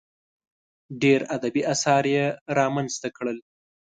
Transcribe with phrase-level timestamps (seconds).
[1.01, 2.25] ډېر ادبي اثار یې
[2.57, 3.37] رامنځته کړل.